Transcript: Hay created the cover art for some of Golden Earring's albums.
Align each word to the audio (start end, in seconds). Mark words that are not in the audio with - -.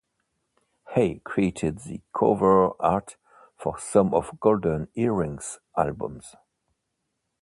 Hay 0.95 1.19
created 1.19 1.77
the 1.81 2.01
cover 2.11 2.71
art 2.81 3.17
for 3.55 3.77
some 3.77 4.15
of 4.15 4.39
Golden 4.39 4.87
Earring's 4.95 5.59
albums. 5.77 6.33